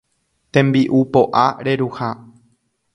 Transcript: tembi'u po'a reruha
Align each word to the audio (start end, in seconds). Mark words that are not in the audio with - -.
tembi'u 0.57 1.03
po'a 1.13 1.45
reruha 1.69 2.11